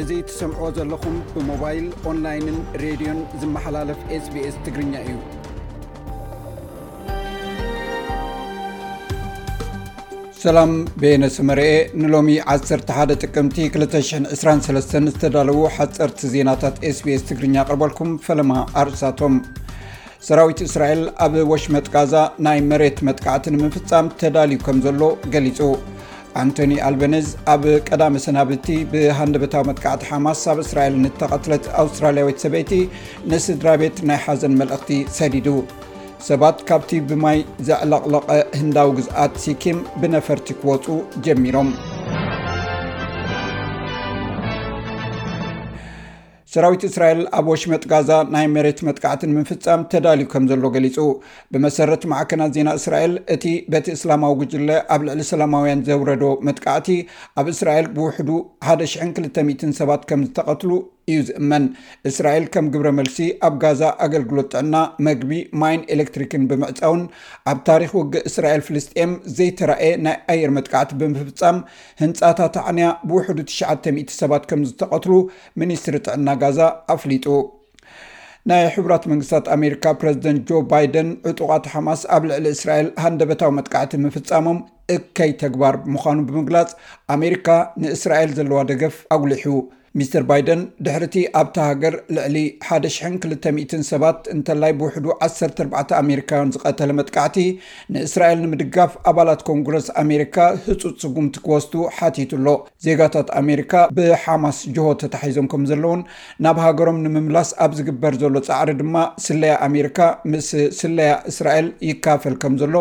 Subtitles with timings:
[0.00, 5.16] እዙ ትሰምዖ ዘለኹም ብሞባይል ኦንላይንን ሬድዮን ዝመሓላለፍ ስbስ ትግርኛ እዩ
[10.44, 11.66] ሰላም ቤየነሰመርአ
[12.02, 19.36] ንሎሚ 101 ጥቅምቲ 223 ዝተዳለዉ ሓፀርቲ ዜናታት ስbስ ትግርኛ ቕርበልኩም ፈለማ ኣርእሳቶም
[20.26, 22.14] ሰራዊት እስራኤል ኣብ ወሽመጥ ጋዛ
[22.46, 25.00] ናይ መሬት መጥቃዕቲ ንምፍፃም ተዳልዩ ከም ዘሎ
[25.32, 25.58] ገሊጹ
[26.42, 32.70] ኣንቶኒ ኣልበነዝ ኣብ ቀዳሚ ሰናብልቲ ብሃንድበታዊ መጥካዕቲ ሓማስ ኣብ እስራኤል ንተቐትለት ኣውስትራልያዊት ሰበይቲ
[33.32, 35.48] ንስድራ ቤት ናይ ሓዘን መልእኽቲ ሰዲዱ
[36.28, 38.28] ሰባት ካብቲ ብማይ ዘዕለቕለቐ
[38.60, 40.86] ህንዳዊ ግዝኣት ሲኪም ብነፈርቲ ክወፁ
[41.26, 41.70] ጀሚሮም
[46.54, 50.96] ሰራዊት እስራኤል ኣብ ወሽመጥ ጋዛ ናይ መሬት መጥቃዕትን ምፍጻም ተዳልዩ ከም ዘሎ ገሊጹ
[51.52, 56.88] ብመሰረት ማዕከናት ዜና እስራኤል እቲ ቤቲ እስላማዊ ጉጅለ ኣብ ልዕሊ ሰላማውያን ዘውረዶ መጥቃዕቲ
[57.42, 58.30] ኣብ እስራኤል ብውሕዱ
[58.74, 60.70] 1,0200 ሰባት ከም ዝተቐትሉ
[61.10, 61.64] እዩ ዝእመን
[62.08, 67.02] እስራኤል ከም ግብረ መልሲ ኣብ ጋዛ ኣገልግሎት ጥዕና መግቢ ማይን ኤሌክትሪክን ብምዕፃውን
[67.52, 71.58] ኣብ ታሪክ ውጊ እስራኤል ፍልስጥኤም ዘይተረአየ ናይ ኣየር መጥካዕቲ ብምፍፃም
[72.02, 75.14] ህንፃታትዕንያ ብውሕዱ ትሽዓ00 ሰባት ከም ዝተቐትሉ
[75.62, 76.60] ሚኒስትሪ ጥዕና ጋዛ
[76.96, 77.26] ኣፍሊጡ
[78.50, 84.58] ናይ ሕቡራት መንግስታት ኣሜሪካ ፕረዚደንት ጆ ባይደን ዕጡቓት ሓማስ ኣብ ልዕሊ እስራኤል ሃንደበታዊ መጥቃዕቲ ምፍፃሞም
[84.94, 86.70] እከይ ተግባር ምዃኑ ብምግላፅ
[87.16, 87.46] ኣሜሪካ
[87.82, 89.44] ንእስራኤል ዘለዋ ደገፍ ኣጉልሑ
[90.00, 92.36] ሚስትር ባይደን ድሕርቲ ኣብቲ ሃገር ልዕሊ
[92.74, 97.36] 1200 ሰባት እንተላይ ብውሕዱ 14 ኣሜካያን ዝቀተለ መጥቃዕቲ
[97.94, 102.48] ንእስራኤል ንምድጋፍ ኣባላት ኮንግረስ ኣሜሪካ ህፁፅ ስጉምቲ ክወስዱ ሓቲቱኣሎ
[102.86, 106.02] ዜጋታት ኣሜሪካ ብሓማስ ጆሆት ተታሒዞም ከም ዘሎውን
[106.46, 109.98] ናብ ሃገሮም ንምምላስ ኣብ ዝግበር ዘሎ ፃዕሪ ድማ ስለያ ኣሜሪካ
[110.34, 112.74] ምስ ስለያ እስራኤል ይካፈል ከም ዘሎ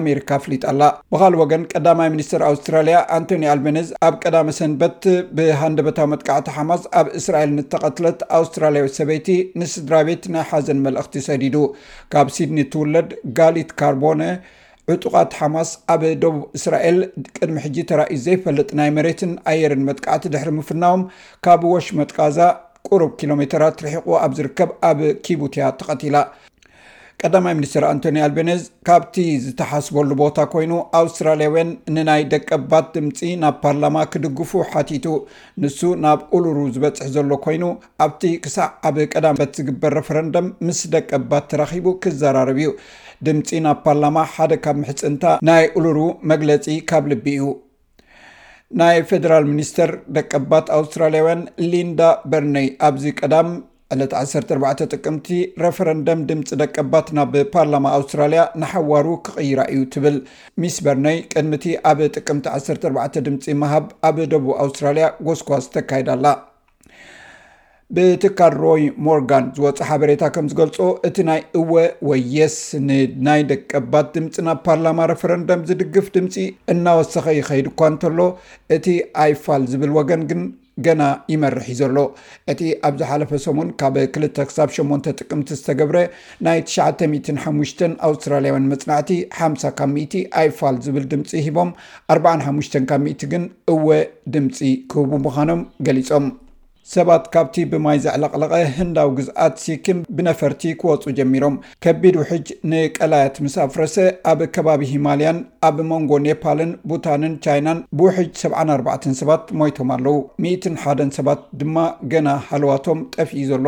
[0.00, 0.82] ኣሜሪካ ፍሊጣኣላ
[1.12, 5.02] ብካልእ ወገን ቀዳማይ ሚኒስትር ኣውስትራልያ ኣንቶኒ ኣልቤነዝ ኣብ ቀዳመ ሰንበት
[5.38, 9.28] ብሃንደበታዊ መጥቃዕ ሓማስ ኣብ እስራኤል ንተቐትለት ኣውስትራልያ ዊት ሰበይቲ
[9.62, 11.56] ንስድራ ቤት ናይ ሓዘን መልእኽቲ ሰዲዱ
[12.12, 14.22] ካብ ሲድኒ ትውለድ ጋሊት ካርቦነ
[14.94, 16.98] ዕጡቓት ሓማስ ኣብ ደቡብ እስራኤል
[17.36, 21.02] ቅድሚ ሕጂ ተራእዩ ዘይፈልጥ ናይ መሬትን ኣየርን መጥቃዕቲ ድሕሪ ምፍናዎም
[21.46, 22.38] ካብ ወሽ መጥቃዛ
[22.90, 26.16] ቁሩብ ኪሎሜራት ርሒቑ ኣብ ዝርከብ ኣብ ኪቡቲያ ተቐቲላ
[27.26, 29.14] ቀዳማይ ሚኒስትር ኣንቶኒ ኣልቤነዝ ካብቲ
[29.44, 35.06] ዝተሓስበሉ ቦታ ኮይኑ ኣውስትራልያውያን ንናይ ደቀባት ድምፂ ናብ ፓርላማ ክድግፉ ሓቲቱ
[35.62, 37.64] ንሱ ናብ ሉሩ ዝበፅሕ ዘሎ ኮይኑ
[38.04, 42.70] ኣብቲ ክሳዕ ኣብ ቀዳም በት ዝግበር ረፈረንደም ምስ ደቀባት ተራኪቡ ክዘራረብ እዩ
[43.28, 45.98] ድምፂ ናብ ፓርላማ ሓደ ካብ ምሕፅንታ ናይ ኡሉሩ
[46.32, 47.48] መግለፂ ካብ ልቢ እዩ
[48.82, 51.42] ናይ ፈደራል ሚኒስተር ደቀባት ኣውስትራልያውያን
[51.72, 52.00] ሊንዳ
[52.30, 53.50] በርነይ ኣብዚ ቀዳም
[53.94, 55.28] ዕ14 ጥቅምቲ
[55.64, 60.16] ረፈረንደም ድምፂ ደቀባት ናብ ፓርላማ ኣውስትራልያ ንሓዋሩ ክቅይራ እዩ ትብል
[60.62, 66.26] ሚስ በርነይ ቅድሚ እቲ ኣብ ጥቅምቲ 14 ድምፂ መሃብ ኣብ ደቡብ ኣውስትራልያ ወስኳስ ተካይዳኣላ
[67.96, 70.78] ብትካል ሮይ ሞርጋን ዝወፅ ሓበሬታ ከም ዝገልፆ
[71.08, 71.72] እቲ ናይ እወ
[72.08, 72.56] ወየስ
[72.88, 76.34] ንናይ ደቀባት ድምፂ ናብ ፓርላማ ረፈረንደም ዝድግፍ ድምፂ
[76.74, 78.20] እናወሰኪ ይኸይድ እኳ እንተሎ
[78.78, 78.86] እቲ
[79.24, 80.42] ኣይፋል ዝብል ወገን ግን
[80.86, 81.02] ገና
[81.32, 81.96] ይመርሕ ዩ ዘሎ
[82.52, 85.96] እቲ ኣብ ዝ ሓለፈ ሰሙን ካብ ክልተ ክሳብ 8 ጥቅምቲ ዝተገብረ
[86.48, 89.10] ናይ 95 ኣውስትራልያውያን መፅናዕቲ
[89.46, 89.96] 50 ካብ
[90.40, 91.72] ኣይ ፋል ዝብል ድምፂ ሂቦም
[92.16, 93.44] 45 ካብ ግን
[93.74, 93.86] እወ
[94.36, 94.58] ድምፂ
[94.92, 96.26] ክህቡ ምዃኖም ገሊፆም
[96.94, 103.96] ሰባት ካብቲ ብማይ ዘዕለቕለቐ ህንዳው ግዝኣት ሲክም ብነፈርቲ ክወፁ ጀሚሮም ከቢድ ውሕጅ ንቀላያት ምሳፍረሰ
[104.30, 110.16] ኣብ ከባቢ ሂማልያን ኣብ ሞንጎ ኔፓልን ቡታንን ቻይናን ብውሕጅ 74 ሰባት ሞይቶም ኣለው
[110.48, 111.76] 11 ሰባት ድማ
[112.14, 113.66] ገና ሃልዋቶም ጠፍኢ ዘሎ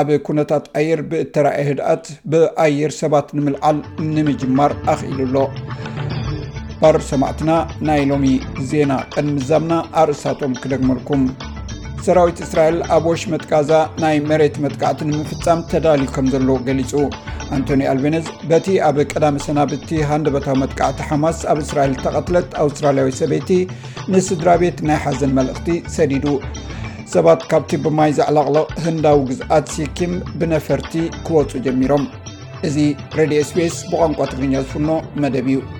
[0.00, 3.78] ኣብ ኩነታት ኣየር ብእተራየ ህድኣት ብኣየር ሰባት ንምልዓል
[4.16, 5.36] ንምጅማር ኣኽኢሉሎ
[6.80, 7.50] ባርር ሰማዕትና
[7.88, 8.26] ናይ ሎሚ
[8.72, 11.22] ዜና ቀድ ምዛምና ኣርእሳቶም ክደግመልኩም
[12.06, 13.70] ሰራዊት እስራኤል ኣብ ወሽ መጥቃዛ
[14.02, 16.92] ናይ መሬት መጥቃዕቲ ንምፍፃም ተዳልዩ ከም ዘለዎ ገሊፁ
[17.56, 23.50] ኣንቶኒ ኣልቤነዝ በቲ ኣብ ቀዳመ ሰናብቲ ሃንድበታዊ መጥቃዕቲ ሓማስ ኣብ እስራኤል ተቐትለት ኣውስትራልያዊ ሰበይቲ
[24.14, 26.26] ንስድራ ቤት ናይ ሓዘን መልእክቲ ሰዲዱ
[27.14, 30.92] ሰባት ካብቲ ብማይ ዘዕለቕለቕ ህንዳዊ ግዝኣት ሲኪም ብነፈርቲ
[31.28, 32.06] ክወፁ ጀሚሮም
[32.68, 32.76] እዚ
[33.20, 34.90] ሬድዮ ስፔስ ብቋንቋ ትግርኛ ዝፍኖ
[35.24, 35.77] መደብ እዩ